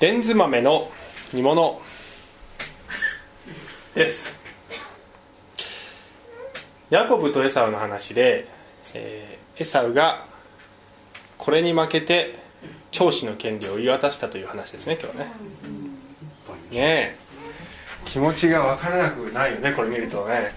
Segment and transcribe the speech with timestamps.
[0.00, 0.90] レンズ豆の
[1.32, 1.80] 煮物。
[3.94, 4.40] です。
[6.90, 8.48] ヤコブとエサウの話で、
[8.94, 10.26] えーエサウが
[11.38, 12.40] これに負けて
[12.90, 15.32] 長子の権利を言い渡したという話ですね今日はね。
[16.72, 17.16] ねえ。
[18.04, 20.52] 気持ちが分からなくないよねこれ見るとね。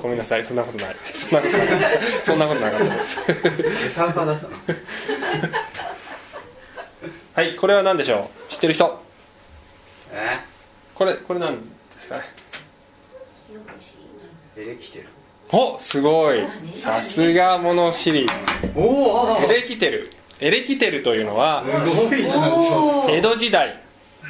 [0.00, 0.96] ごめんなさいそんなことない。
[1.02, 3.20] そんなことなかったそんなことなかったです。
[3.86, 4.52] 餌派だったの
[7.34, 8.52] はいこれは何でしょう？
[8.52, 9.02] 知ってる人？
[10.12, 10.38] え？
[10.94, 11.62] これこれ何で
[11.98, 12.16] すか？
[12.16, 12.22] ね
[14.56, 15.08] エレキテル
[15.50, 16.42] おすごい。
[16.70, 18.26] さすが物知り。
[18.76, 20.10] おおエレキテル。
[20.40, 22.50] エレキテルというのはすごいじゃん。
[22.50, 23.80] ちょ江戸時代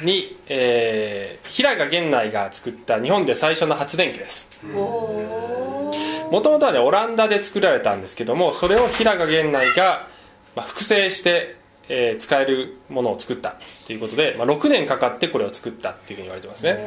[0.01, 4.47] に、えー平賀源内が作った日本で最初の発電機です。
[4.65, 5.93] も
[6.41, 10.07] ともとはねオランダで作られたんですけどもそれを平賀源内が、
[10.55, 11.57] まあ、複製して、
[11.89, 16.79] えー使えるものを作ったということで、まあ、6年かかってこれを作ったっていうふうに言われてますね。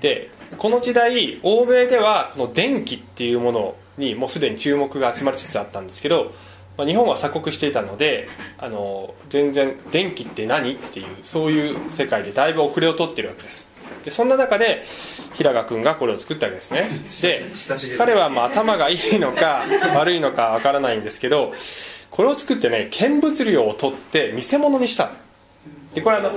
[0.00, 6.32] でこの時代欧米ではこの電気っていうものにもうすでに注目が集まりつつあったんですけど、
[6.76, 13.68] まあ、日本は鎖国していたのであの全然電気って何っていうそういう世界でだいぶ遅れを取ってるわけです。
[14.04, 14.84] でそんな中で
[15.34, 16.88] 平賀君がこれを作ったわけですね。
[17.22, 17.44] で
[17.96, 21.52] 彼はまあ頭がいいのか悪いのかわからないんですけど
[22.10, 25.10] これを作ってね見物量を取って見せ物にした
[25.94, 26.30] でこれあの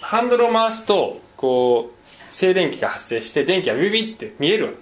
[0.00, 4.78] ハンドルを回すとこう静電気が発生して電気がビビビって見える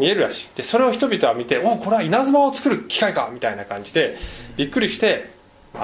[0.00, 0.56] 見えるらしい。
[0.56, 4.16] でそれを人々は見ておこれは稲妻を作る機械かみたいな感じで
[4.56, 5.30] びっくりして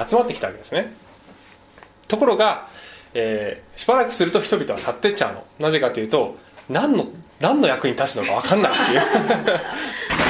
[0.07, 0.93] 集まってきたわけですね。
[2.07, 2.67] ところが、
[3.13, 5.45] えーしばらくすると人々は去ってっちゃうの。
[5.59, 6.35] なぜかというと
[6.67, 7.07] 何の
[7.39, 9.59] 何の役に立つのか分かんないっていう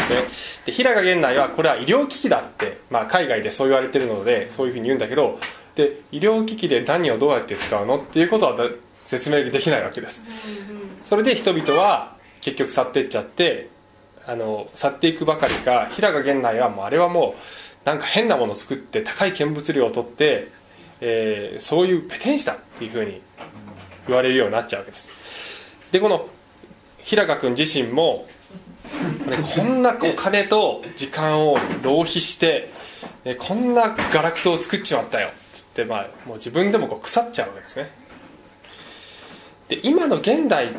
[0.09, 0.27] で
[0.65, 5.39] で平賀源内はこれは医療機器だって、まあ、海外でそう言われてるのでそういうふうに言うんだけど
[5.75, 8.55] で医療機器で何をどうやって使うのっていうことは
[8.93, 10.21] 説明できないわけです。
[11.03, 13.69] それで人々は結局去っていっちゃって
[14.25, 17.35] あの去っていくばかりか平賀源内はもうあれはも
[17.83, 20.49] うなんか変なものを作って高い見物量を取って、
[21.02, 23.21] えーそういうペテン師だっていうふうに
[24.08, 25.09] 言われるようになっちゃうわけです。
[25.91, 26.27] でこの
[26.99, 28.27] 平賀君自身も
[29.30, 32.72] ねこんなお金と時間を浪費して、
[33.23, 35.30] ねこんなガラクタを作っちまったよ。
[35.30, 37.92] っつって、まあ、もう自分でもこう腐っちゃうわけですね。
[39.67, 40.70] で今の現代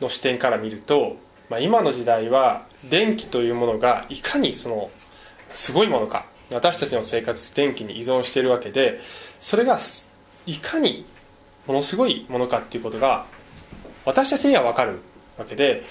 [0.00, 1.16] の視点から見ると、
[1.48, 4.90] まあ、今の時代は電気というものがいかにその
[5.52, 6.26] すごいものか。
[6.52, 9.00] 私たちの生活電気に依存しているわけで
[9.40, 9.78] それが
[10.46, 11.04] いかに
[11.66, 13.26] ものすごいものかっていうことが
[14.04, 15.00] 私たちには分かる
[15.36, 15.82] わけで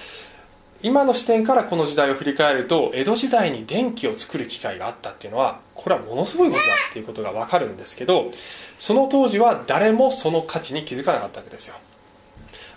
[0.86, 8.30] 今の視点からこの時代を振り返ると江戸時代に電気を作る機会があったっていうのはこれはものすごいことだっていうことが分かるんですけど
[8.78, 11.76] その当時は誰もその価値に気づかなかったわけですよ。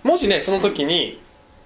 [0.05, 1.21] もしねその時に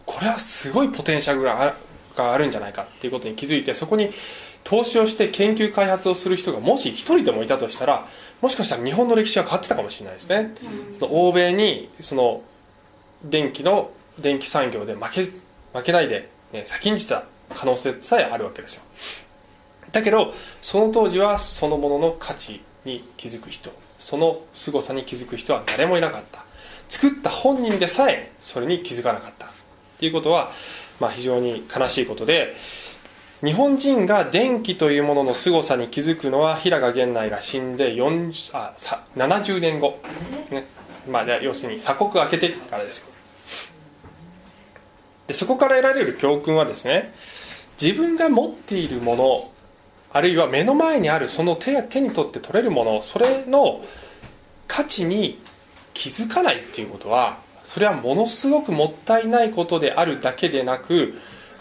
[0.04, 1.76] これはすごいポテンシャルが
[2.16, 4.10] あるんじゃないかっていうことに気づいてそこに
[4.64, 8.08] 投資をして研究開発をする人がもし一人でもいたとしたら
[8.40, 10.54] もしかしたら日本の歴史は変わってたかもしれないですね、
[10.98, 12.42] その欧米にその
[13.22, 17.24] 電気の電気産業で負け負けないで、ね、先んじた
[17.54, 18.82] 可能性さえあるわけですよ。
[19.92, 26.44] だけどその当時はそのものの価値に気づく人その凄さに気づく人は誰もいなかった。
[26.88, 29.46] 作った本人でさえそれに気づかなかった。
[29.46, 29.50] っ
[29.98, 30.50] ていうことは、
[31.00, 32.56] まあ、非常に悲しいことで
[33.44, 40.00] 日本人が電気というものの凄さに気づくのは平賀源内が死んで40あさ70年後、
[40.50, 40.64] ね。
[41.08, 43.11] まあ、要するに鎖国開けてからですよ。
[45.32, 47.10] でそこから得られる教訓はですね
[47.80, 49.50] 自分が持っているもの
[50.12, 53.82] あるいは目の前にあるその手や手に取って取れるものそれの
[54.68, 55.40] 価値に
[55.94, 61.14] 気づかないっていうことはそれはものすごくもったいないことであるだけでなく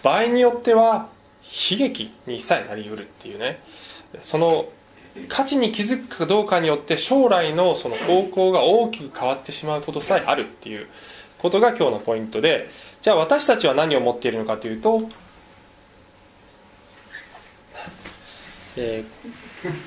[0.04, 1.08] 場合によっては
[1.42, 3.64] 悲劇にさえなりうるっていうね。
[4.20, 4.66] その
[5.30, 10.88] 価値に気づくかどうかによって将来のその方向が大きく変わってしまうことさえあるっていう
[11.38, 12.70] ことが今日のポイントで
[13.02, 15.00] じゃあ私たちは何を持っているのかというと、
[18.78, 19.42] えー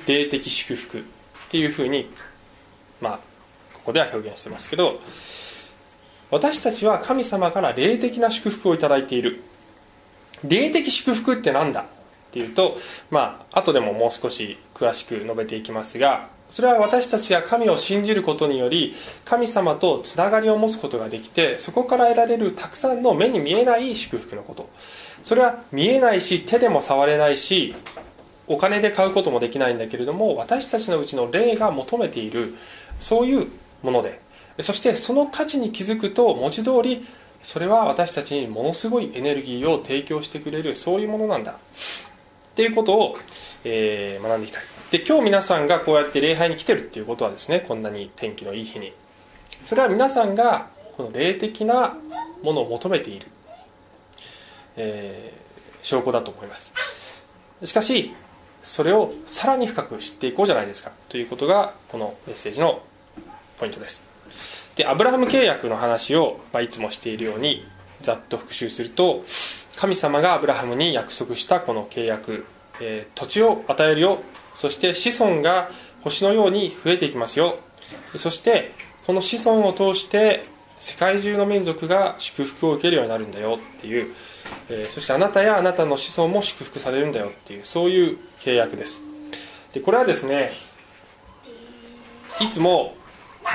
[0.07, 1.01] 霊的祝福っ
[1.49, 2.09] ていうふうに
[3.01, 3.19] まあ
[3.73, 4.99] ここでは表現してますけど
[6.31, 9.41] 私たちは神様から霊的な祝福をいただいている。
[10.43, 11.85] 霊的祝福って何だっ
[12.31, 12.75] ていうと
[13.09, 18.93] まあ後でももう少し詳しく述べていきますがそれは私たちが神を信じることにより
[19.23, 24.69] 神様とつながりを持つことができてそこから得られるたくさんの目に見えない祝福のこと。
[25.23, 27.73] それは見えないし手でも触れないし
[28.45, 32.53] お金で買うこともできないんだけれども私たちのうちの霊が求めている
[32.99, 33.47] そういう
[33.81, 34.21] もので。
[34.61, 37.05] そしてその価値に気づくと文字通り
[37.43, 41.57] それは私たちにものすごいエネルギーを提供してくれるそういうものなんだ。
[42.55, 43.17] っていうことを、
[43.65, 44.63] えー学んでいきたい。
[44.89, 48.93] で今日皆さんがこうやって礼拝に来てるっていうことはですねこんなに天気のいい日に。
[49.65, 51.97] それは皆さんがこの霊的な
[52.41, 53.27] ものを求めている、
[54.77, 55.45] えー
[55.85, 56.73] 証拠だと思います。
[57.63, 58.13] しかし
[58.61, 60.91] それをさらに深く知っていこうじゃないですか。
[61.09, 62.81] ということがこのメッセージの
[63.57, 64.03] ポイントです。
[64.77, 67.67] でアブラハム契約の話を、まあ、いつもしているように
[68.01, 69.23] ざっと復習すると
[69.75, 72.45] 神様がアブラハムに約束したこの契約、
[72.81, 74.19] えー土地を与えるよ。
[74.53, 75.69] そして子孫が
[76.03, 77.59] 星のように増えていきますよ。
[78.15, 78.71] そして
[79.05, 80.45] この子孫を通して
[80.77, 83.57] 世界中の民族が祝福を受けるようになるんだよ。
[83.77, 84.13] っていう、
[84.69, 87.27] えーそしてあなたやあなたの子孫も祝福されるんだよ。
[87.27, 87.65] っていう。
[87.65, 89.01] そういう契約です。
[89.73, 90.51] でこれはですね
[92.39, 92.95] いつも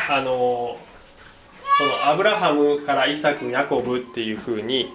[0.09, 0.77] あの
[1.81, 4.93] このアブラハムからイサクヤコブっていうふうに、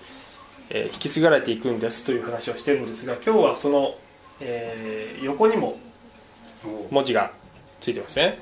[0.69, 3.95] えー引き継がれていくんですという話をしてるんですが今日はその、
[4.39, 5.77] えー横にも
[6.89, 7.31] 文字が
[7.79, 8.39] ついてますね。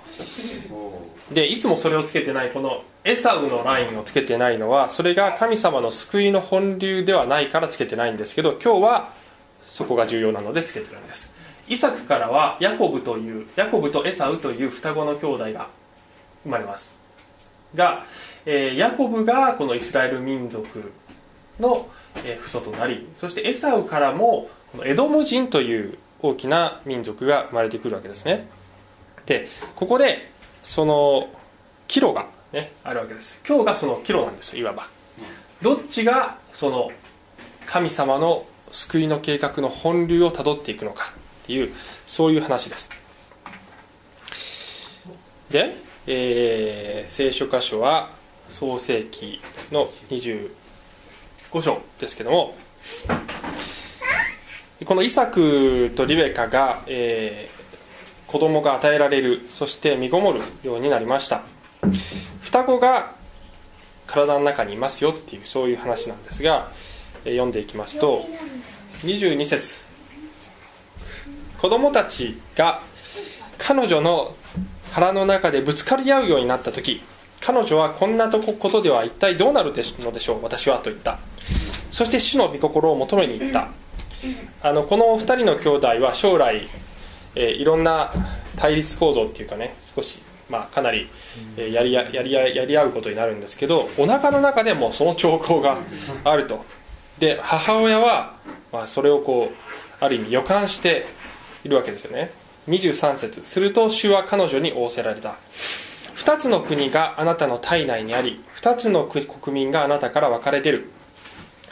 [1.32, 9.14] でいつもそれをつけてないこのエサウのラインをつけてないのはそれが神様の救いの本流ではないからつけてないんですけど今日は
[9.64, 11.34] そこが重要なのでつけてるんです。
[11.68, 15.70] イサクからはヤコブというヤコブとエサウという双子の兄弟が
[16.44, 17.00] 生まれます。
[17.74, 18.06] が、
[18.46, 20.92] えーヤコブがこのイスラエル民族
[21.60, 21.88] の、
[22.26, 28.48] えー父祖となりそしてエサウからもこのエドム人という大きな民族が生まれてくるわけですね。
[29.26, 30.32] でここで
[30.64, 31.30] その
[31.88, 33.42] キロが、ね、あるわけです。
[33.48, 34.88] 今日がそのキロなんですよいわば。
[35.62, 36.92] どっちがその
[37.66, 41.14] 神様の救いの計画の本流をたどっていくのか
[41.44, 41.74] っていう
[42.08, 42.90] そういう話です。
[45.50, 45.76] で、
[46.08, 48.10] えー聖書箇所は
[48.50, 49.90] 創世記の
[51.54, 52.56] 5章ですけども。
[54.86, 57.64] このイサクとリベカが、えー
[58.34, 61.44] 子供が与えられるそして身ごもるようになりました。
[62.42, 63.14] 双子が
[64.08, 66.72] 体の中にいますよっていうそういう話なんですが、
[67.26, 68.26] えー読んでいきますと
[69.04, 69.86] 22節。
[71.62, 72.82] 子供たちが
[73.60, 74.36] 彼女の
[74.92, 77.02] 腹の中でぶつかり合うようになった時
[77.40, 81.20] 彼女はこんなとこことでは一体どうなるのでしょう私はと言った。
[81.94, 83.70] そして主の御心を求めに行った。
[84.64, 86.68] あのこの2人の兄弟は将来、
[87.36, 88.12] えーいろんな
[88.56, 90.20] 対立構造っていうかね少し、
[90.50, 91.08] まあ、かなり、
[91.56, 95.78] えーやりややりやり合うことになるんですけどお腹の中でもその兆候が
[96.24, 96.66] あると。
[97.20, 98.38] で母親は、
[98.72, 101.06] まあ、それをこうある意味予感して
[101.64, 102.32] いるわけですよね。
[102.70, 105.36] 23節すると主は彼女に仰せられた。
[106.16, 110.90] 2つの国があなたの体内にあり2つの国民があなたから分かれ出る。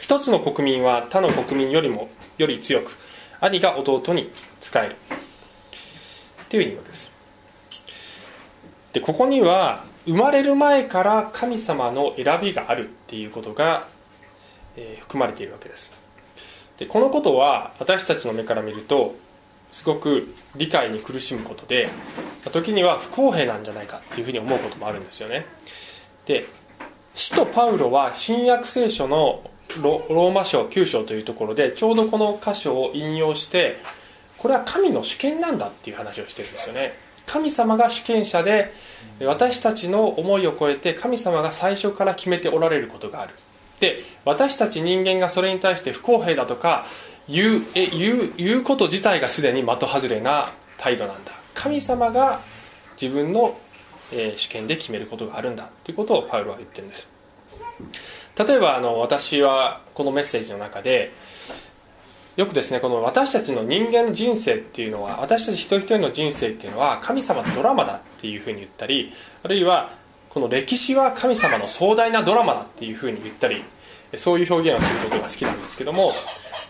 [0.02, 2.98] 一つの国民は他の国民よりもより強く
[3.40, 4.96] 兄が弟に仕える。
[6.42, 7.12] っていう意味です。
[8.92, 13.86] でここには生まれる前から神様の選びがあるっていうことが、
[14.76, 15.92] えー含まれているわけです。
[16.78, 19.14] でこのことは私たちの目から見ると
[19.70, 21.88] すごく理解に苦しむことで
[22.50, 25.46] 時には不公平なんじゃないかっていうふうに思うこともあるんですよね。
[26.26, 26.44] で
[27.14, 33.78] 使徒パウロは新約聖書のローマ書9章というところでちょうどこの箇所を引用して
[34.38, 36.92] これは神の主権なんだっていう話をしてるんですよね。
[37.26, 38.72] 神様が主権者で
[39.20, 43.34] 私たちの思いを超えて神様が最初から決めておられることがある。
[43.78, 46.86] で私たち人間がそれに対して不公平だとか
[47.28, 51.32] 言うえ言う言うこと自体がすでに的外れな態度なんだ。
[51.54, 52.40] 神様が
[53.00, 53.58] 自分の、
[54.12, 57.08] え主権で決めることがあるんだということをパウロは言ってるんです。
[58.38, 61.12] 例えばあの私はこのメッセージの中で
[62.36, 69.12] よくですねこの私たちの人間の人生っていうのは私たち一人一人の人生っていうのは神様のドラマだっていうふうに言ったり
[69.42, 69.92] あるいは
[70.30, 73.62] この歴史は神様の壮大なドラマだっていうふうに言ったり
[74.16, 76.10] そういう表現をすることが好きなんですけども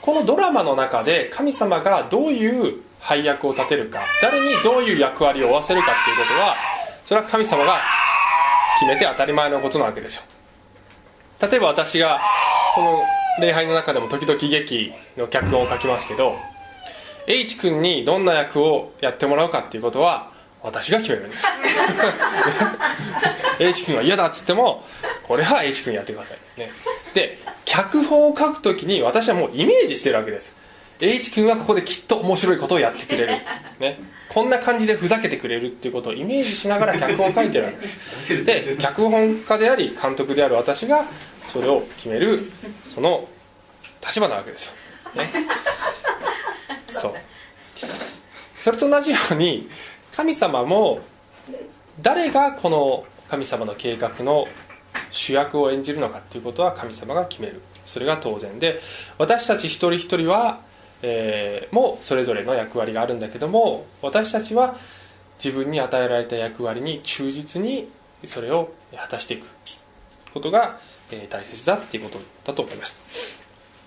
[0.01, 6.57] このドラマの中で神様がどういう配役を立てるか誰にどういう役割を負わせるかっていうことは
[7.05, 7.79] それは神様が
[8.81, 10.23] 決めて当たり前のことなわけですよ。
[11.43, 12.21] 例えば私が
[12.75, 12.99] この
[13.41, 16.37] 礼拝の中でも時々劇の脚本を書きますけど
[17.27, 20.31] H 君にどんな役をやってもらうかっていうことは
[20.63, 21.49] 私が決めるんです。
[23.59, 24.85] H 君は嫌だっつっても
[25.25, 26.71] これは H 君やってください、ね、
[27.15, 30.57] で脚本を書くときに私はもうイメージしてるわけです。
[31.03, 33.33] 栄一君はここできっと面白いことをやってくれる、
[33.81, 38.45] ね、こんな感じでふざけてくれるっていうことをイメージしながら脚本を書いてるわけです。
[38.47, 41.05] で脚本家であり監督である私が
[41.53, 42.49] それを決める
[42.95, 43.29] その
[44.01, 44.73] 立場なわけですよ、
[45.17, 45.29] ね、
[46.87, 47.15] そう。
[48.57, 49.69] それと同じように
[50.13, 51.01] 神様も
[52.01, 54.47] 誰がこの神様の計画の
[55.11, 57.61] 主役を演じるのかっていうことは神様が決める。
[57.87, 58.81] それが当然で
[59.19, 60.61] 私たち一人一人は、
[61.03, 64.77] えー、もそれぞれの役割があるんだけども私たちは
[65.43, 67.89] 自分に与えられた役割に忠実に
[68.25, 69.47] それを果たしていく
[70.33, 70.79] ことが、
[71.11, 73.43] えー、大切だっていうことだと思います、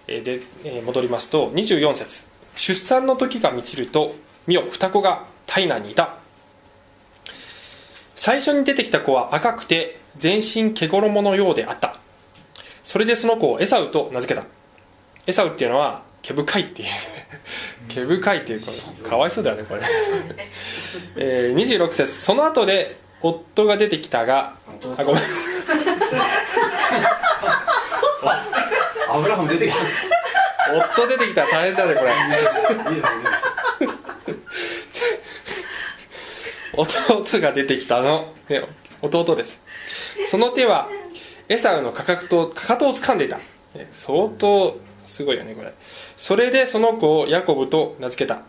[0.08, 2.28] えー、で、えー、戻りますと24節。
[2.56, 4.16] 出産の時が満ちると
[4.48, 6.18] 見よ双子が体内にいた。
[8.16, 12.00] 最初に出てきた子は赤くて全身毛衣のようであった。
[12.84, 14.46] それでその子をエサウと名付けた。
[15.28, 16.88] エサウっていうのは毛深いっていう。
[17.90, 19.82] 毛深いっていうこれかわいそうだよねこれ、
[21.18, 22.14] えー、26節。
[22.14, 24.56] その後で夫が出てきたが
[24.98, 25.22] あごめん。
[29.10, 29.78] アブラハム出てきた。
[30.96, 32.12] 夫出てきたら大変だねこれ。
[36.74, 38.64] 弟が出てきたの、ね、
[39.02, 39.64] 弟です
[40.28, 40.90] その手は
[41.48, 43.40] エサウのかかとかかとを掴んでいた
[43.92, 45.44] 相当すごいよ。
[45.44, 45.74] ねこれ
[46.16, 48.42] それでその子をヤコブと名付けた。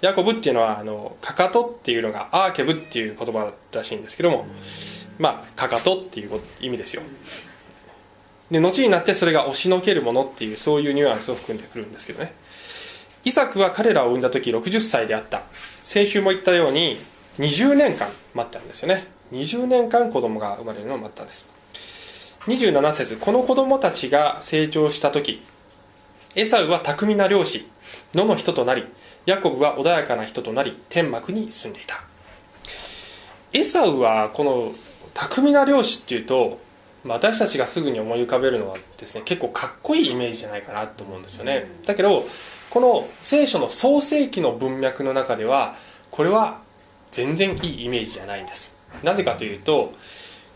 [0.00, 4.46] ヤコブっていうのはあのかかとっていうのがアーケブっていう言葉らしいんですけども。
[5.18, 7.02] まあかかとっていう意味ですよ。
[8.50, 12.32] で後になってそれが押しのけるものっていうそういうニュアンスを含んでくるんですけどね。
[13.24, 15.44] イサクは彼らを産んだ時60歳であった。
[15.82, 16.98] 先週も言ったように
[17.38, 19.08] 20年間待ったんですよね。
[19.32, 21.48] 20年間子供が生まれるのを待ったんです。
[22.46, 25.42] 27節この子供たちが成長した時
[26.36, 27.66] エサウは巧みな漁師
[28.14, 28.84] 野の人となり
[29.24, 32.04] ヤコブは穏やかな人となり天幕に住んでいた。
[33.52, 34.74] エサウはこの
[35.14, 36.60] 巧みな漁師っていうと
[37.04, 41.70] 私たちがすぐに思い浮かべるのはですね結構かっこいいイメージじゃないかなと思うんですよね。
[41.86, 42.26] だけど
[42.68, 45.74] この聖書の創世記の文脈の中では
[46.10, 46.60] これは
[47.10, 48.76] 全然いいイメージじゃないんです。
[49.02, 49.92] なぜかというと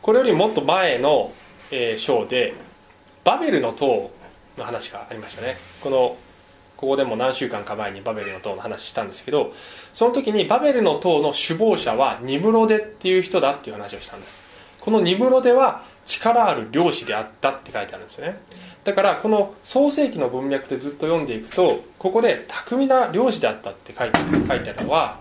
[0.03, 1.33] これよりもっと前の
[1.71, 2.55] えー、章で
[3.25, 4.11] バベルの塔
[4.61, 5.57] の話がありましたね。
[5.83, 6.17] この
[6.77, 9.53] ここでも何週間か前にバベルの塔の話したんですけど
[9.93, 14.41] その時にバベルの塔の首謀者はニムロデっていう人だっていう話をしたんです。
[14.81, 18.41] このニムロデは力ある漁師であったって書いてあるんですよね。
[18.83, 25.21] だからこの創世紀の文脈でずっと読んでいくとここで巧みな漁師であったって書いて書いてあるのは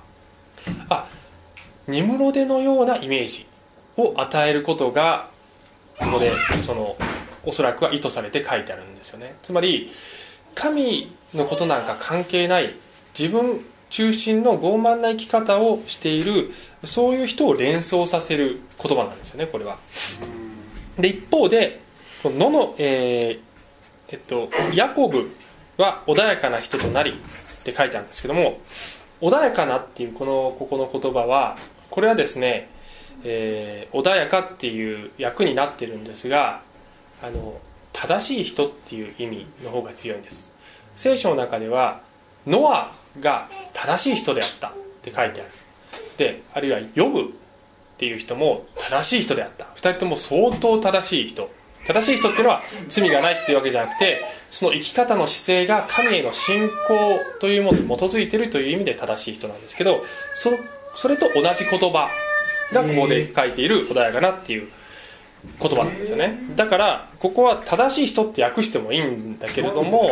[0.87, 1.07] あ
[1.87, 3.45] ニムロデのようなイメージ
[3.97, 5.27] を与えることが
[5.97, 6.31] ここで
[6.65, 6.95] その
[7.49, 9.35] おそらくは意図されて書いてあるんですよね。
[9.41, 9.89] つまり
[10.53, 12.75] 神のことなんか関係ない
[13.17, 16.51] 自分中心の傲慢な生き方をしている
[16.83, 19.79] そういう人を連想させる言葉なんですよねこれは。
[20.97, 21.81] で一方で
[22.21, 25.31] このの、えー、えっと、ヤコブ
[25.77, 28.59] は穏やかな人となりって書いてあるんですけども
[29.21, 31.57] 穏やかなっていうこのここの言葉は
[31.89, 32.69] これはですね
[33.23, 36.61] えー、穏やかっていう役になってるんですが
[37.21, 37.59] あの
[37.93, 40.49] 正しい人っていう意味の方が強いんです。
[40.95, 42.01] 聖書の中では
[42.47, 44.71] ノアが正しい人であったっ
[45.01, 45.49] て書いてある。
[46.17, 47.25] であるいはヨブっ
[47.97, 49.65] ていう人も正しい人であった。
[49.75, 51.49] 2人とも相当正しい人。
[51.85, 60.03] 正しい人っていうのは罪がないっていうわけじゃなくてその生き方の姿勢が神への信仰というものに基づいてるという意味で正しい人なんですけど
[60.35, 60.51] そ
[60.93, 62.09] それと同じ言葉
[62.73, 64.67] がここで書いている穏やかなっていう
[65.61, 66.39] 言葉なんですよね。
[66.55, 70.11] だからここは正しい人って訳してもいいんだけれども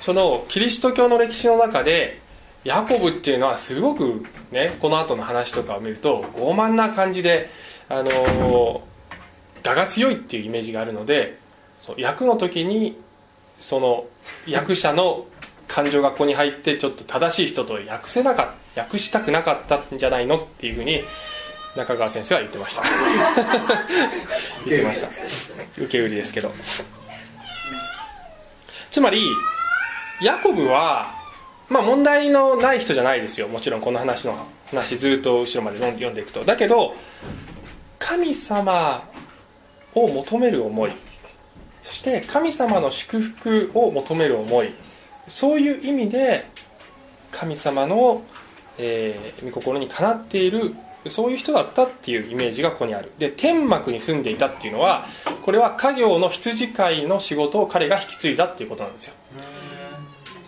[0.00, 2.20] そのキリスト教の歴史の中で
[2.64, 7.50] ヤコブっていうのはすごくねこの後の話とかを見ると傲慢な感じで
[7.88, 8.82] あの
[9.64, 11.38] 我が強いっていうイメージがあるので
[11.78, 12.98] そう役の時に
[13.58, 14.06] その
[14.46, 15.26] 役者の
[15.68, 21.02] 感情がここに入ってちょっと正しい人と訳せなかった訳したくなかったんじゃないのっていうふうに
[21.76, 22.82] 中川先生は言ってました。
[24.66, 25.08] 言ってました。
[25.78, 26.52] 受け売りですけど。
[28.90, 29.24] つまり
[30.20, 31.14] ヤコブは
[31.68, 33.46] まあ問題のない人じゃないですよ。
[33.46, 36.44] もちろんこの話の話ずっと後ろまで読んでいくと。
[36.44, 36.94] だけど
[37.98, 39.08] 神様
[39.94, 40.92] を求める思い。
[41.82, 44.74] そして神様の祝福を求める思い。
[45.28, 46.50] そういう意味で
[47.30, 48.22] 神様の、
[48.78, 50.74] えー、御心にかなっている
[51.08, 53.10] そういう人だったっていうイメージがここにある。
[53.18, 55.06] で天幕に住んでいたっていうのは
[55.42, 59.14] これは家業の羊飼いの仕事を彼が引き継いだっていうことなんですよ。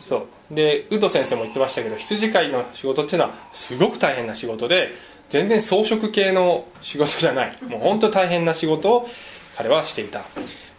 [0.05, 0.17] そ
[0.51, 0.55] う。
[0.55, 4.91] でウッド先生も言ってましたけど羊飼いの仕事っていうのはすごく大変な仕事で
[5.31, 7.57] 全然装飾系の仕事じゃない。
[7.63, 9.09] もう本当大変な仕事を
[9.57, 10.23] 彼はしていた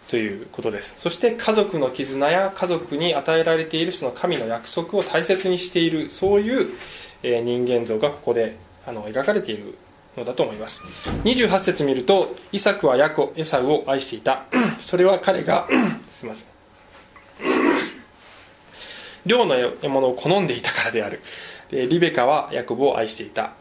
[0.08, 0.94] ということです。
[0.96, 6.68] そして家族の絆や家族に与えられているその神の約束を大切にしているそういう
[7.22, 9.76] 人間像がここであの描かれている
[10.16, 10.80] のだと思います。
[11.24, 14.44] 28節見るとイサクはヤコエサウを愛していた。
[14.78, 15.66] それは彼が
[16.08, 16.46] すいません。
[19.26, 21.20] 両の獲物を好んでいたからである。
[21.70, 23.52] でリベカはヤコブを愛していた。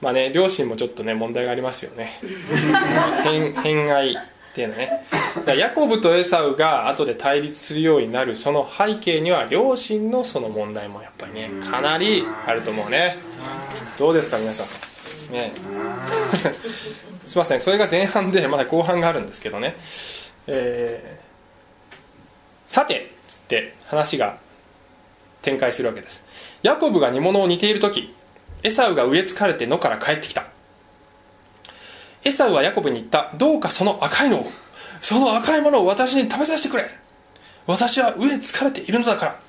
[0.00, 2.18] まあね両親もちょっとね問題がありますよね。
[3.22, 4.16] 偏偏愛
[4.50, 5.06] っていうのね。
[5.44, 13.16] だヤコブとエサウが後で対立するようになるその背景には両親のその問題もやっぱりねかなりあると思うね。
[13.98, 15.32] どうですか皆さん。
[15.32, 15.52] ね。
[17.26, 19.76] すいませんそれが前半でまだ後半があるんですけどね。
[20.46, 21.30] えー
[22.70, 24.38] さてつって話が
[25.42, 26.24] 展開するわけです。
[26.62, 28.14] ヤコブが煮物を煮ている時
[28.62, 30.46] エサウが植え付かれて野から帰ってきた
[32.24, 33.30] エサウはヤコブに言った。
[33.36, 34.46] どうかその赤いのを
[35.00, 36.84] その赤いものを私に食べさせてくれ。
[37.66, 39.40] 私は植え付かれているのだから。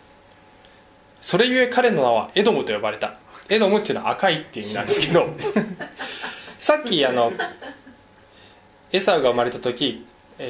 [1.20, 3.16] それゆえ彼の名はエドムと呼ばれた。
[3.50, 5.28] エドムっていうのは赤いっていう意味なんですけど。
[6.60, 7.34] さっきあの
[8.92, 10.06] エサウが生まれた時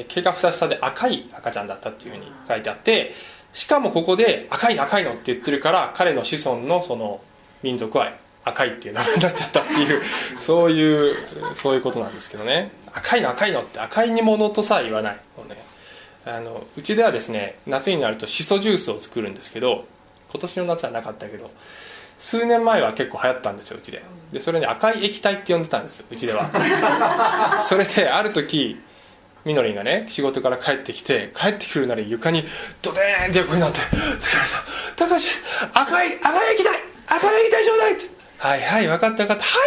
[0.08, 3.12] 毛がふさふさで赤い赤ちゃんだったっていうふうに書いてあって
[3.52, 7.20] しかもここで赤いの赤いのって言ってるから彼の子孫のその
[7.62, 8.12] 民族は
[8.44, 10.02] 赤いっていう名前になっちゃったっていう
[10.38, 11.16] そういう
[11.54, 12.70] そういうことなんですけどね。
[12.94, 15.16] 赤いの赤いのって赤い煮物とさえ言わない。
[15.36, 15.62] もうね
[16.24, 19.84] あのうちではですね夏になるとシソジュースを作るんですけど
[20.30, 21.50] 今年の夏はなかったけど
[22.16, 24.02] 数年前は結構流行ったんですようちで。
[24.32, 26.50] でそれに赤い液体って呼んでたんですようちでは。
[27.62, 28.80] それである時
[29.44, 32.44] みのりんがね仕事から帰ってきて帰ってくるなり床に
[32.80, 33.80] ドデーンって横になって
[34.20, 34.32] 「疲
[34.96, 35.06] れた。
[35.08, 35.28] 高橋
[35.72, 36.78] 赤い赤い液体
[37.08, 38.04] 赤い液体ちょうだい」って
[38.42, 39.44] 「はいはい分かった分かった。
[39.44, 39.60] 早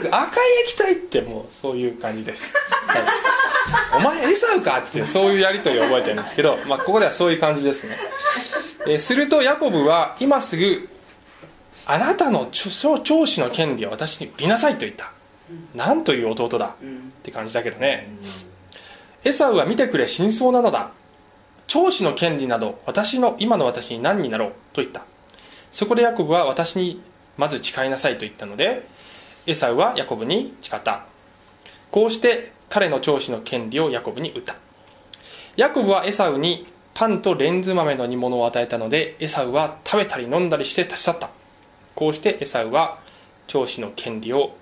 [0.00, 2.52] く早く赤い液体」ってもうそういう感じです、
[2.86, 3.02] はい、
[3.96, 7.96] お前エサウかってそういうやり取りを覚えてるんですけど、まあ、ここではそういう感じですね、
[8.86, 10.88] えーするとヤコブは今すぐ
[11.90, 12.70] あなたの長
[13.26, 15.10] 子の権利を私に売りなさいと言った。
[15.74, 16.66] なんという弟だ。
[16.66, 16.72] っ
[17.22, 18.10] て感じだけどね。
[19.24, 20.90] エサウは見てくれ真相なのだ。
[21.66, 25.02] 長子の権利など私の今の私に何になろうと言った。
[25.70, 27.00] そこでヤコブは私に
[27.38, 28.86] まず誓いなさいと言ったので
[29.46, 31.06] エサウはヤコブに誓った。
[31.90, 34.56] こうして彼の長子の権利をヤコブに売った。
[35.56, 41.30] ヤコブはエサウにパンとレンズ豆の煮物を与えたのでエサウは食べたり飲んだりして立ち去った。
[41.94, 42.98] こうしてエサウは
[43.46, 44.56] 長子の権利を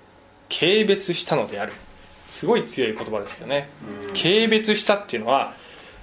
[0.49, 1.73] 軽蔑したのである。
[2.29, 3.69] すごい強い言葉ですけどね。
[4.09, 5.53] 軽蔑したっていうのは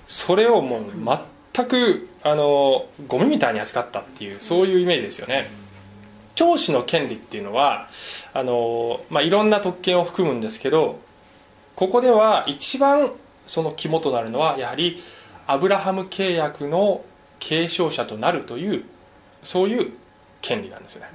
[0.06, 0.84] それをもう
[1.54, 5.48] 全くあのゴミみたいに扱ったっていうそういうイメージですよね。
[6.34, 7.88] 長子の権利っていうのは
[8.32, 11.00] あの、まあ、いろんな特権を含むんですけど
[11.76, 13.10] ここでは一番
[13.46, 15.02] その肝となるのはやはり
[15.46, 17.04] アブラハム契約の
[17.38, 18.84] 継承者となるという
[19.42, 19.92] そういう
[20.40, 21.10] 権利なんですよね。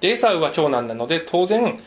[0.00, 1.80] でエサウは長男なので当然、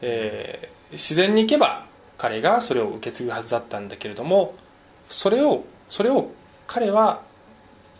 [0.00, 1.86] えー自然にいけば
[2.16, 4.54] 彼がそれを受け継ぐはずだったんだけれども
[5.08, 6.30] それをそれを
[6.66, 7.22] 彼は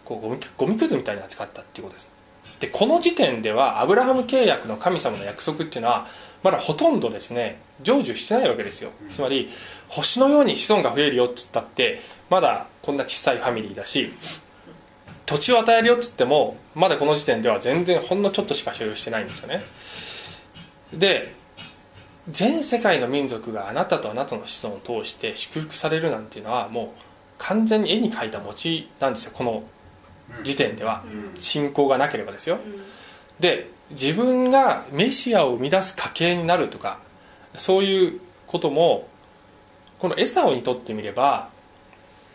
[0.04, 2.10] こうゴミゴミくずみたいに扱ったっていうことです。
[2.61, 6.07] でこの時点ではアブラハム契約の神様の約束っていうのは
[6.42, 8.90] まだほとんどですね成就してないわけですよ。
[9.11, 9.50] つまり
[9.88, 14.12] 星のように子孫が増えるよっつったってまだこんな小さいファミリーだし
[15.26, 19.62] 土地を与えるよっつってもまだこの時点では全然ほんのちょっとしか所有してないんですよね。
[20.92, 21.35] で
[22.30, 27.00] 全世界の民族があなたとあなたの子孫を通して祝福されるなんていうのはもう
[27.38, 29.33] 完全に絵に描いた餅なんですよ。
[29.35, 29.62] この
[30.42, 31.04] 時点では
[31.38, 32.58] 信仰がなければですよ。
[33.40, 36.98] で自分がメシアを生み出す家系になるとか
[37.56, 39.08] そういうことも
[39.98, 41.48] このエサオにとってみれば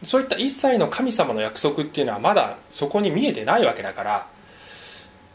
[0.03, 4.27] そういった一切の神様の約束っていうのはまだそこに見えてないわけだから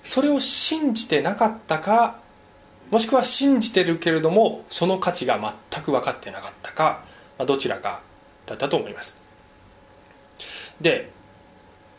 [0.03, 2.19] それを信じてなかったか
[2.91, 5.39] もしくは信じてるけれどもその価値が
[5.73, 7.05] 全く分かってなかったか、
[7.39, 8.03] まあ、どちらか
[8.47, 9.15] だったと思います。
[10.81, 11.11] で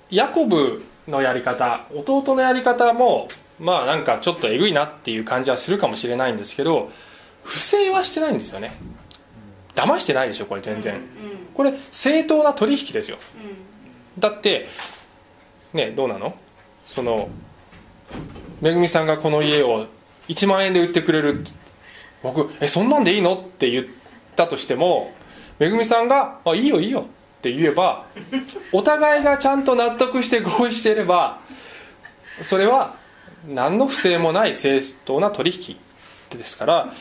[0.09, 3.27] ヤコブのやり方弟のやり方も
[3.59, 6.91] まあなんかちょっとえぐいなっていう感じはするかもしれないんですけど
[7.43, 8.73] 不正はしてないんですよね。
[9.75, 11.01] 騙してないでしょこれ全然。
[11.53, 13.17] これ正当な取引ですよ。
[14.17, 14.67] だって
[15.73, 16.35] ねどうなの？
[16.85, 17.29] その
[18.61, 19.87] めぐみさんがこの家を
[20.27, 21.43] 1万円で売ってくれる
[22.23, 23.35] 僕えそんなんでいいの？
[23.35, 23.85] って言っ
[24.35, 25.13] たとしても
[25.59, 27.05] めぐみさんが「あいいよいいよ」
[27.45, 28.07] って言えば
[28.71, 31.39] お互いがちゃんと納得して合意していれば
[32.41, 32.95] それは
[33.47, 35.77] 何の不正もない正当な取引
[36.35, 36.93] ですから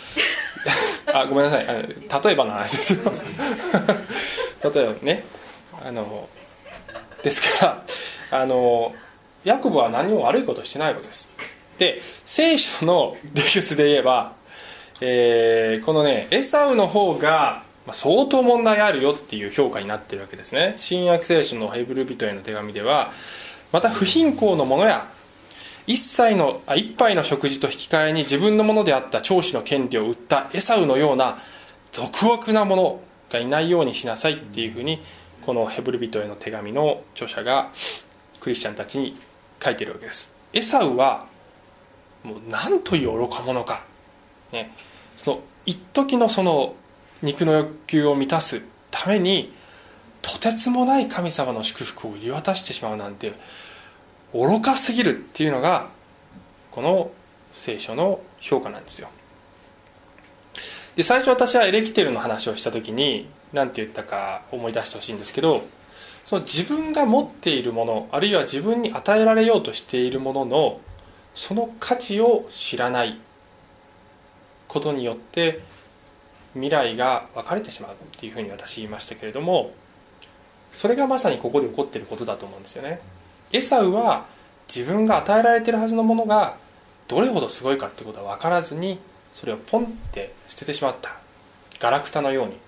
[1.14, 1.66] あごめんなさい。
[1.66, 3.12] 例えばの話ですよ。
[4.72, 5.24] 例えばね
[5.82, 6.28] あの
[7.22, 7.66] ですか
[8.30, 8.94] らあの
[9.44, 11.30] ヤコブは何も悪いことしてないわけです。
[11.78, 14.32] で聖書の理屈で言えば、
[15.00, 20.74] えーこのねエサウの方がまあ相当問題あるよっていう評価になってるわけですね。
[20.76, 23.12] 新約聖書のヘブル人への手紙では
[23.72, 25.08] また不貧困のものや
[25.86, 31.38] 一切のあ一杯の食事と引き換えに自分のものであった長子の権利を売ったエサウのような
[31.92, 35.02] 俗悪なものがいないようにしなさいっていうふうに
[35.42, 37.70] このヘブル人への手紙の著者が
[38.40, 39.16] クリスチャンたちに
[39.62, 40.32] 書いてるわけです。
[40.52, 41.26] エサウは
[42.22, 43.84] もう何という愚か者か、
[44.52, 44.72] ね、
[45.16, 46.74] その一時のその
[47.24, 49.52] 肉の欲求を満たすために
[50.22, 53.32] とてつもない神様の祝福を売り渡してしまうなんて
[54.32, 55.88] 愚かすぎるっていうのが
[56.70, 57.10] この
[57.52, 59.08] 聖書の評価なんですよ。
[60.96, 65.64] で最初私はエレキテルの話をした時に何て言ったか思い出してほしいんですけど
[66.24, 70.80] その自分が持っているものあるいは自分に与えられようとしているものの
[71.34, 73.18] その価値を知らない
[74.68, 75.60] ことによって
[76.54, 79.72] 未来が分かれてしまうっていうふうに私言いましたけれども
[80.72, 83.00] それがまさにここで起こっていることだと思うんですよね。
[83.52, 84.26] エサウは
[84.66, 86.56] 自分が与えられてるはずのものが
[87.06, 88.98] どれほどすごいかってことは分からずに
[89.32, 91.16] それをポンって捨ててしまった。
[91.78, 92.58] ガラクタのように。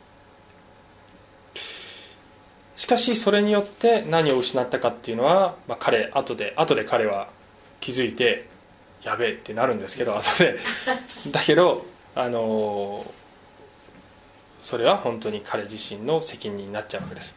[2.77, 7.29] しかしそれによって何を失ったかっていうのは、まあ、彼後で後で彼は
[7.81, 8.49] 気づいて
[9.03, 10.59] やべえってなるんですけど後で。
[11.33, 13.26] だけどあのー
[14.67, 17.37] それは本当に彼自身の責任になっちゃうわけです。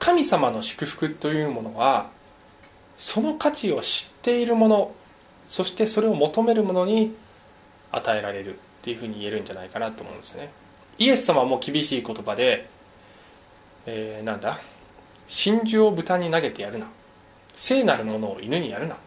[0.00, 2.10] 神様の祝福というものは
[2.98, 4.92] その価値を知っているもの
[5.46, 7.14] そしてそれを求めるものに
[7.92, 10.50] 与えられるっていうふうに言えるんじゃないかなと思うんですよね。
[10.98, 12.68] イエス様も厳しい言葉で、
[13.86, 14.58] えーなんだ？
[15.28, 16.88] 真珠を豚に投げてやるな。
[17.54, 18.98] 聖なるものを犬にやるなっ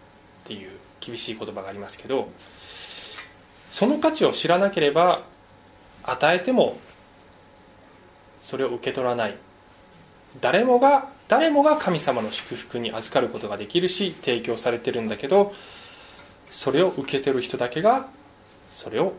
[0.45, 2.29] ていう厳しい言葉がありますけど
[3.71, 5.21] その価値を知らなければ
[6.03, 6.77] 与えても
[8.43, 9.35] それを受け取らない。
[10.41, 15.53] 誰もが誰もが神様の祝福に預かることができるし提供されてるんだけど
[16.51, 18.07] それを受け取る人だけが
[18.69, 19.13] それを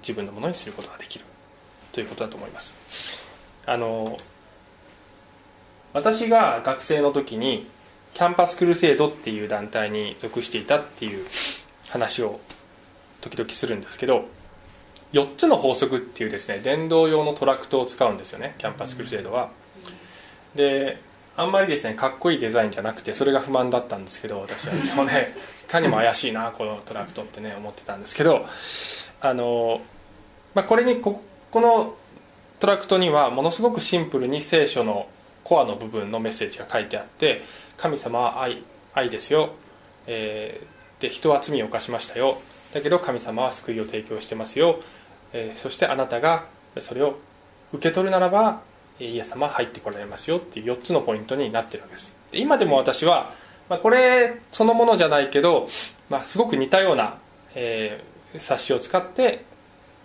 [0.00, 1.24] 自分のものにすることができる。
[1.92, 2.72] ということだと思います。
[3.66, 4.16] あの
[5.92, 7.66] 私が学生の時に
[8.14, 11.26] キャンパスクルセイドっていう団体に属していたっていう
[11.88, 12.38] 話を
[13.20, 14.26] 時々するんですけど
[15.12, 19.50] 4つの法則っていうですね伝道用のトラクトを使うんですよねキャンパスクルセイドは。
[20.54, 21.00] で
[21.36, 24.74] あんまりですねかっこいいデザインじゃなくてそれが不満だったんですけど私は。
[24.74, 28.46] いつもねいかにも怪しいなこのトラクトってね思ってたんですけど
[29.20, 29.80] あの、
[30.54, 31.94] まあ、これにここの
[32.58, 35.08] トラクトにはものすごくシンプルに聖書の
[35.44, 37.42] コアの部分のメッセージが書いてあって
[37.76, 39.50] 神様は愛愛ですよ、
[40.06, 42.38] えーで人は罪を犯しましたよ。
[42.72, 44.78] だけど神様は救いを提供してますよ、
[45.32, 46.44] えそしてあなたが
[46.78, 47.18] それを
[47.72, 48.62] 受け取るならば
[48.98, 53.32] えーイエス様入ってこられますよっていう4つのポイントになってるわけですで今でも私は、
[53.68, 55.66] まあ、これそのものじゃないけど、
[56.08, 57.18] まあ、すごく似たような、
[57.54, 59.44] えー冊子を使って、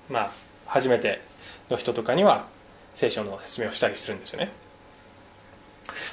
[0.10, 0.32] まあ、
[0.66, 1.22] 初めて
[1.70, 2.48] の人とかには
[2.94, 4.52] 聖書の説明をしたりするんですよね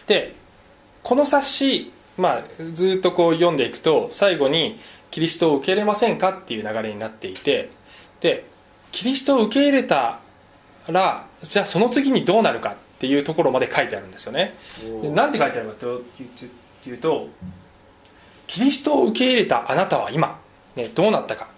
[0.06, 0.34] で
[1.02, 4.78] この冊子、まあ、ずっとこう読んでいくと最後に
[5.10, 7.70] 「キリストを受け入れませんか?」っていう流れになっていて
[8.20, 8.44] で
[8.92, 10.20] キリストを受け入れた
[10.88, 14.54] らじゃあその次にどうなるかっていうところまで書いてあるんですよね。
[15.02, 16.02] でなんて書いてあるかと
[16.88, 17.28] いうと
[18.46, 20.38] キリストを受け入れたあなたは今、
[20.76, 21.48] ね、どうなったか。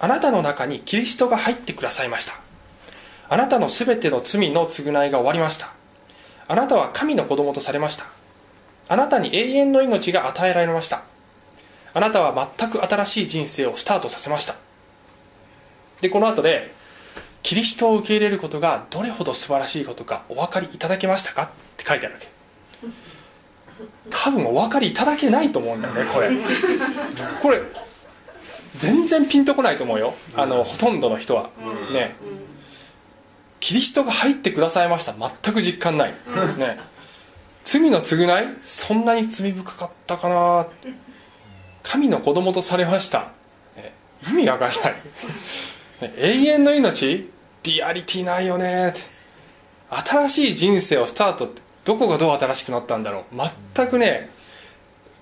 [0.00, 2.34] あなたの中にキリストが入ってくださいました。
[3.28, 5.72] あなたのすべての罪の償いが終わりました。
[6.48, 8.06] あなたは神の子供とされました。
[8.88, 11.02] あなたに永遠の命が与えられました。
[11.94, 14.54] あなたは全く新しい人生をスタートさせました
[16.02, 16.74] でこの後で
[17.42, 21.44] キリストを受け入れることがどれほど素晴らしいことかお分かりいただけましたか？
[21.44, 22.26] って書いてあるわけ。
[24.10, 26.30] 多分お分かりいただけないと思うんだよねこれ。
[27.40, 27.62] これ
[28.76, 30.14] 全然ピンとこないと思うよ。
[30.36, 31.50] あのほとんどの人は。
[31.92, 32.16] ね。
[33.60, 35.12] キリストが入ってくださいました。
[35.12, 36.14] 全く実感ない。
[36.58, 36.80] ね。
[37.64, 38.56] 罪の償い？
[38.60, 40.66] そんなに罪深かったかな。
[41.84, 43.32] 神の子供とされました、
[43.76, 43.92] ね。
[44.28, 44.94] 意味わかんない。
[46.16, 47.30] 永遠の命？
[47.62, 48.88] リアリティないよね。
[48.88, 49.00] って
[49.90, 53.36] 新しい人生をスタートってどこがどう新しくなったんだろう。
[53.74, 54.30] 全くね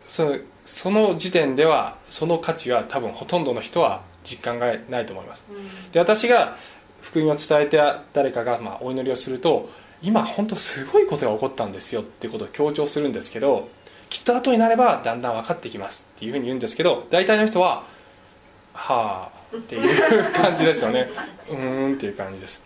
[0.02, 5.44] そのその時点ではその価値は多分ほとんどの人は実感がないと思います。
[5.92, 6.56] で私が
[7.00, 7.80] 福音を伝えて
[8.12, 9.70] 誰かがまあお祈りをすると
[10.02, 13.68] 今本当すごいことが起こったんですよっていうことを強調するんですけど
[14.08, 17.84] きっと後になればだんだん分かってきますっていうふうに言うんですけど大体の人は
[18.74, 21.08] 「はあ」っていう感じですよね。
[21.50, 22.62] うーんっていう感じです。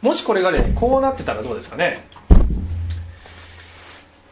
[0.00, 2.06] もしこれがねこうなってたらどうですかね。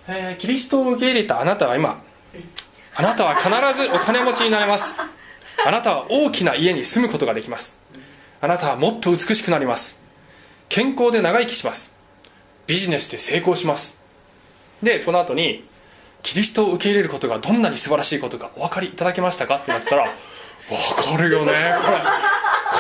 [0.09, 2.03] えーキリストを受け入れたあなたは今
[2.95, 3.49] あなたは必
[3.81, 4.99] ずお金持ちになれます。
[5.65, 7.77] あなたは大きな家に住むことができます。
[8.41, 9.99] あなたはもっと美しくなります。
[10.69, 11.93] 健康で長生きします。
[12.67, 13.99] ビジネスで成功します。
[14.83, 15.65] でこの後に
[16.23, 20.09] キリストを受け入れることがどんなに素晴らしいことかお分かりいただけましたかってなってたら
[20.69, 21.53] 分かるよね。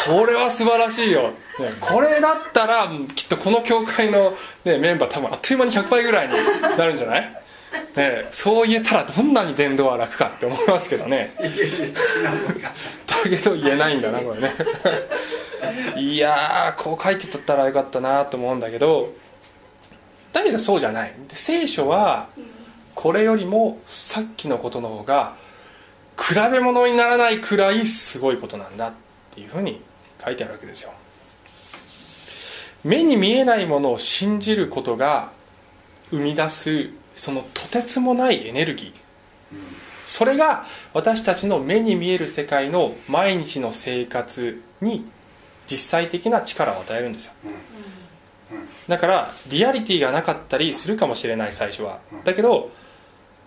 [0.06, 4.32] これこれは素晴らしいよ、ね、これだったらきっとこの教会の、
[4.64, 6.34] ね、メンバー多分あっという間に100倍ぐらいに
[6.78, 7.42] なるんじゃない？
[7.94, 11.34] ね、そう言えたらどんなに伝道は楽かって思いますけどね。
[13.06, 14.52] だけど言えないんだなこれね。
[15.96, 19.12] いやーこう書いてたらよかったなと思うんだけど
[20.32, 21.14] だけどそうじゃない。
[21.28, 22.28] 聖書は
[22.94, 25.34] これよりもさっきのことの方が
[26.18, 28.92] 比べ物にならないくらいすごいことなんだっ
[29.30, 29.80] ていうふうに
[30.22, 30.92] 書いてあるわけですよ。
[32.84, 35.32] 目に見えないものを信じることが
[36.10, 38.92] 生み出すそのとてつもないエネルギー。
[40.04, 45.04] それが私たちの目に見える世界の毎日の生活に
[45.66, 47.32] 実際的な力を与えるんですよ。
[48.88, 52.00] だからリアリティがなかったりするかもしれない最初は。
[52.24, 52.70] だけど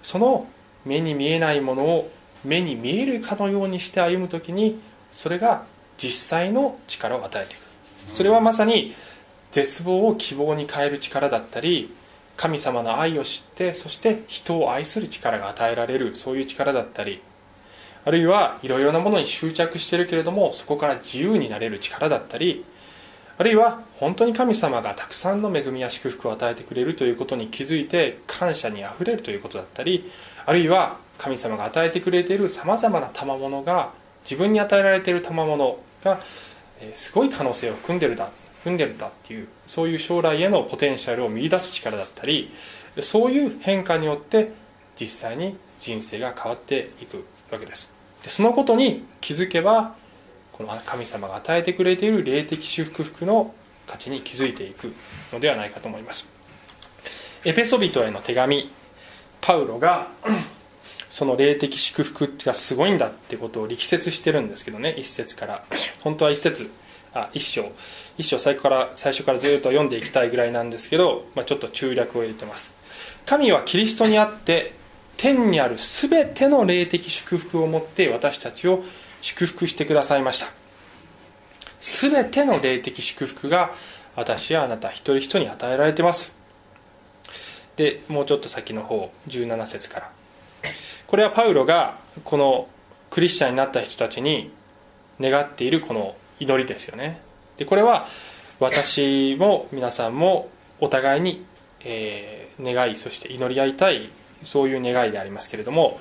[0.03, 0.47] その
[0.85, 2.11] 目に見えないものを
[2.43, 4.79] 目に見えるかのようにして歩む時に
[5.11, 5.65] それが
[5.97, 7.61] 実際の力を与えていく。
[8.07, 8.93] それはまさに
[9.51, 11.93] 絶望を希望に変える力だったり
[12.37, 17.21] 神様の愛を知ってそして人を愛する力が与えられるそういう力だったり
[18.03, 22.65] あるいはいろいろなものに執着してるけれどもそこから自由になれる力だったり
[23.37, 30.09] あるいは本当に神様がたくさんの恵みや祝福を与えてくれるということに気づいて感謝にあふれるということだったり
[30.45, 33.91] あるいは神様が与えてくれているさまざまな賜物が
[34.23, 36.19] 自分に与えられている賜物が
[36.95, 38.31] すごい可能性を含んでるだ
[38.65, 42.51] 踏んでるんだっていうそういう将来へのポテンシャルを見出す力だったり
[43.01, 44.51] そういう変化によって
[44.99, 47.93] 実際に人生が変わっていくわけです。
[48.23, 49.95] でそのことに気づけば
[50.51, 53.53] この神様が与えてくれている霊的祝福の
[53.85, 54.93] 価値に気づいていく
[55.31, 56.27] のではないかと思います。
[57.45, 58.71] エペソビトへの手紙
[59.39, 60.07] パウロが
[61.11, 65.65] その霊的祝福がすごいんだってことを力説してるんですけどね一節から。
[65.99, 66.71] 本当は一節
[67.13, 67.69] あ一章。
[68.17, 72.73] 一章最初から最初からずっと読んでいきたいぐらいなんですけど、まあ、ちょっと中略を入れてます。
[73.25, 74.73] 神はキリストにあって
[75.17, 78.81] 天にある全ての霊的祝福をもって私たちを
[79.21, 80.47] 祝福してくださいました。
[81.81, 83.71] 全ての霊的祝福が
[84.15, 86.33] 私やあなた一人一人に与えられてます。
[87.75, 90.20] でもうちょっと先の方17節から。
[91.11, 92.69] これはパウロがこの
[93.09, 94.49] クリスチャンになった人たちに
[95.19, 97.19] 願っているこの祈りですよね。
[97.57, 98.07] でこれは
[98.61, 100.47] 私も皆さんも
[100.79, 101.43] お互いに、
[101.83, 104.09] えー、願いそして祈り合いたい
[104.41, 105.99] そういう願いでありますけれども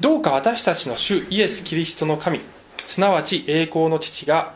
[0.00, 2.40] どうか私たちの主イエス・キリストの神
[2.76, 4.54] すなわち栄光の父が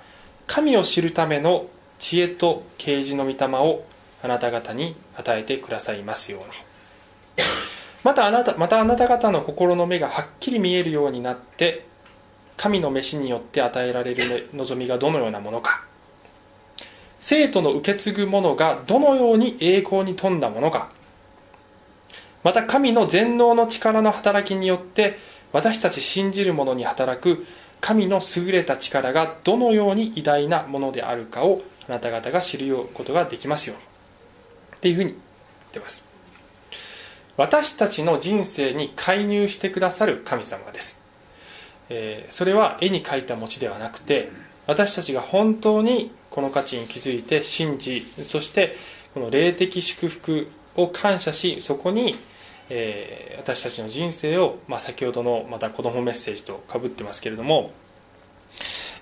[0.48, 1.66] 神を知るための
[2.00, 3.84] 知恵と啓示の御霊を
[4.24, 6.46] あなた方に与えてくださいますように。
[8.04, 11.86] またあなたまたあなた方の心の目がはっきり見えるようになって
[12.56, 15.84] 神の召しによって与えられる望みがどのようなものか。
[17.18, 20.90] 生徒の受け継ぐものがどのように栄光に富んだものか。
[22.42, 25.16] また神の全能の力の働きによって
[25.52, 27.46] 私たち信じる者に働く
[27.80, 33.82] 神の優れた力がどのように偉大なものであるかをあなた方が知ることができますように。
[34.78, 35.20] っていうふうに言っ
[35.72, 36.11] てます。
[37.36, 41.00] 私たちの人生に介入してくださる神様です。
[41.88, 44.30] えー、それは絵に描いた餅ではなくて
[44.66, 48.76] 私たちが本当にこの価値に気づいて信じそして
[49.12, 52.14] この霊的祝福を感謝しそこに、
[52.70, 57.72] えー、私たちの人生を、まあ、先ほどのまた子供メッセージとかぶってますけれども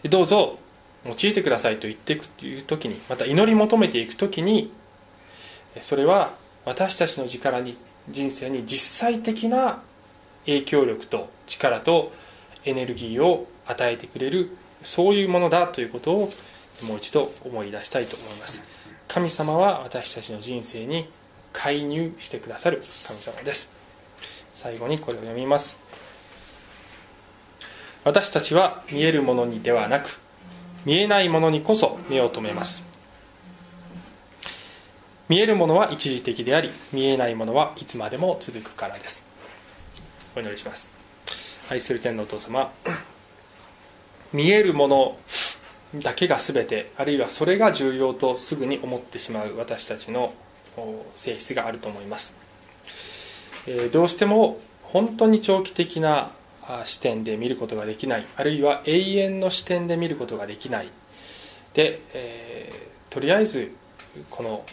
[0.09, 0.59] どうぞ
[1.05, 4.73] 用いてくださいと言っていくという時にまた祈り求めていく時に
[5.79, 7.77] それは私たちの力に
[8.09, 9.83] 人生に実際的な
[10.47, 12.13] 影響力と力と
[12.65, 16.29] エネルギーを与えてくれるそういうものだということを
[16.87, 18.65] もう一度思い出したいと思います。
[19.09, 21.09] 神様は私たちの人生に
[21.53, 23.73] 介入してくださる神様です。
[24.53, 25.79] 最後にこれを読みます。
[28.05, 30.21] 私たちは見えるものにではなく
[30.87, 32.90] 見えないものにこそ目を留めます。
[35.31, 39.25] 見えるものは一時的であり見えないものはいつまでも続くからです。
[40.35, 40.91] お祈りします。
[41.71, 42.73] 愛する天のお父様
[44.33, 45.19] 見えるもの
[45.95, 50.35] だけが全てあるいはそれが重要とすぐに思ってしまう私たちの
[51.15, 52.35] 性質があると思います。
[53.69, 56.33] えどうしても本当に長期的な
[56.83, 60.89] 視点で見ることができないあるいは永遠の視点で見ることができない。
[61.75, 63.71] で、えー、とりあえず
[64.29, 64.65] この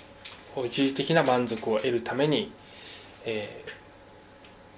[0.65, 2.52] 一時的な満足を得るために、
[3.26, 3.72] えー、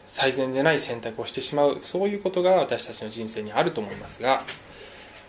[0.06, 4.44] 最善でない選択をしてしまうそういうことが私たちの人生にあると思いますが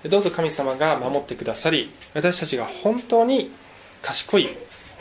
[0.09, 3.51] どうぞ神様が守ってくださり私たちが本当に
[4.03, 4.49] 賢い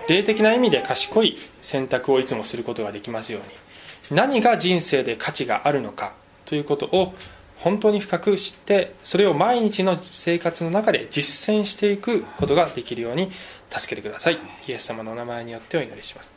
[0.10, 6.14] 霊的な意味で賢い選択をいつもすることができますように何が人生で価値があるのか
[6.46, 7.14] ということを
[7.60, 13.32] 本当に深く知ってそれを毎日の生活の中で実践していくことができるように
[13.70, 14.40] 助けてください。
[14.68, 16.32] イエス様のお名前によってお祈りします。